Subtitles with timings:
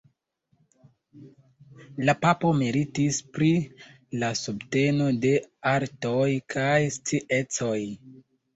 [2.09, 3.51] La papo meritis pri
[4.25, 5.37] la subteno de
[5.77, 6.27] artoj
[6.57, 7.81] kaj sciencoj.